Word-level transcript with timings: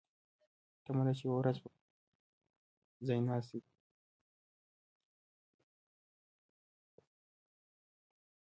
تمه 0.83 1.03
ده 1.07 1.13
چې 1.17 1.23
یوه 1.27 1.37
ورځ 1.39 1.57
به 1.63 1.69
د 1.71 1.73
پلار 1.77 1.85
ځایناستې 3.07 3.57
شي. 3.65 3.69